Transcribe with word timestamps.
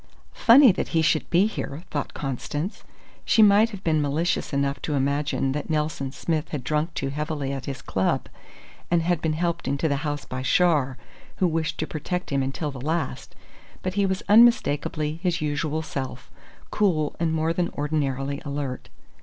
"Funny 0.33 0.71
that 0.71 0.87
he 0.97 1.03
should 1.03 1.29
be 1.29 1.45
here!" 1.45 1.83
thought 1.91 2.15
Constance. 2.15 2.83
She 3.23 3.43
might 3.43 3.69
have 3.69 3.83
been 3.83 4.01
malicious 4.01 4.51
enough 4.51 4.81
to 4.81 4.95
imagine 4.95 5.51
that 5.51 5.69
Nelson 5.69 6.11
Smith 6.11 6.49
had 6.49 6.63
drunk 6.63 6.95
too 6.95 7.09
heavily 7.09 7.53
at 7.53 7.65
his 7.67 7.83
club, 7.83 8.27
and 8.89 9.03
had 9.03 9.21
been 9.21 9.33
helped 9.33 9.67
into 9.67 9.87
the 9.87 9.97
house 9.97 10.25
by 10.25 10.41
Char, 10.41 10.97
who 11.35 11.47
wished 11.47 11.77
to 11.77 11.85
protect 11.85 12.31
him 12.31 12.41
until 12.41 12.71
the 12.71 12.81
last; 12.81 13.35
but 13.83 13.93
he 13.93 14.07
was 14.07 14.23
unmistakably 14.27 15.19
his 15.21 15.39
usual 15.39 15.83
self: 15.83 16.31
cool, 16.71 17.15
and 17.19 17.31
more 17.31 17.53
than 17.53 17.69
ordinarily 17.69 18.41
alert. 18.43 18.89